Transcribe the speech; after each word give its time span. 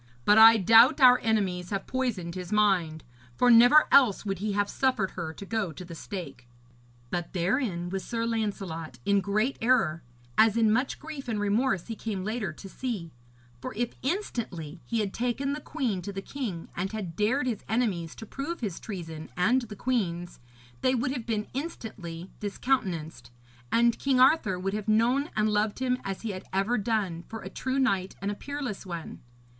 But 0.25 0.39
I 0.39 0.57
doubt 0.57 0.99
our 0.99 1.19
enemies 1.21 1.69
have 1.69 1.85
poisoned 1.85 2.33
his 2.33 2.51
mind, 2.51 3.03
for 3.35 3.51
never 3.51 3.87
else 3.91 4.25
would 4.25 4.39
he 4.39 4.53
have 4.53 4.67
suffered 4.67 5.11
her 5.11 5.31
to 5.33 5.45
go 5.45 5.71
to 5.71 5.85
the 5.85 5.93
stake.' 5.93 6.47
But 7.11 7.33
therein 7.33 7.87
was 7.91 8.03
Sir 8.03 8.25
Lancelot 8.25 8.97
in 9.05 9.21
great 9.21 9.59
error, 9.61 10.01
as 10.39 10.57
in 10.57 10.71
much 10.71 10.97
grief 10.97 11.27
and 11.27 11.39
remorse 11.39 11.85
he 11.85 11.95
came 11.95 12.23
later 12.23 12.51
to 12.51 12.67
see; 12.67 13.11
for 13.61 13.75
if 13.75 13.93
instantly 14.01 14.81
he 14.85 15.01
had 15.01 15.13
taken 15.13 15.53
the 15.53 15.61
queen 15.61 16.01
to 16.01 16.11
the 16.11 16.23
king, 16.23 16.69
and 16.75 16.91
had 16.93 17.15
dared 17.15 17.45
his 17.45 17.63
enemies 17.69 18.15
to 18.15 18.25
prove 18.25 18.61
his 18.61 18.79
treason 18.79 19.29
and 19.37 19.61
the 19.61 19.75
queen's, 19.75 20.39
they 20.81 20.95
would 20.95 21.11
have 21.11 21.27
been 21.27 21.45
instantly 21.53 22.31
discountenanced, 22.39 23.29
and 23.71 23.99
King 23.99 24.19
Arthur 24.19 24.57
would 24.57 24.73
have 24.73 24.87
known 24.87 25.29
and 25.35 25.47
loved 25.47 25.77
him 25.77 25.99
as 26.03 26.23
he 26.23 26.31
had 26.31 26.45
ever 26.51 26.79
done, 26.79 27.23
for 27.29 27.41
a 27.43 27.51
true 27.51 27.77
knight 27.77 28.15
and 28.19 28.31
a 28.31 28.33
peerless 28.33 28.83
one. 28.83 29.19